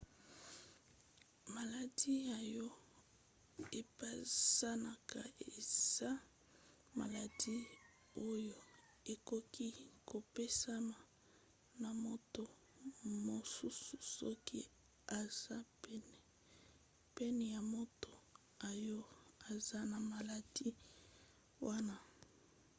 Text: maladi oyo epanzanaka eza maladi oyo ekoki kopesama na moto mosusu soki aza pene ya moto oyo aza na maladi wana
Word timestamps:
maladi 1.55 2.13
oyo 2.41 2.65
epanzanaka 3.79 5.21
eza 5.55 6.11
maladi 6.99 7.55
oyo 8.29 8.57
ekoki 9.13 9.67
kopesama 10.09 10.97
na 11.81 11.89
moto 12.05 12.43
mosusu 13.27 13.95
soki 14.17 14.61
aza 15.19 15.57
pene 17.15 17.45
ya 17.55 17.61
moto 17.73 18.11
oyo 18.69 18.97
aza 19.51 19.79
na 19.91 19.97
maladi 20.11 20.67
wana 21.65 21.95